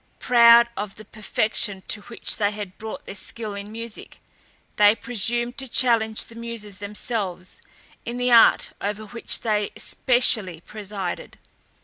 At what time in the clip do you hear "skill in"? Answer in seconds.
3.13-3.71